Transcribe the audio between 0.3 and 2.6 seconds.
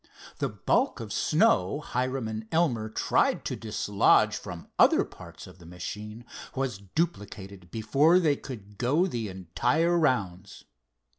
The bulk of snow Hiram and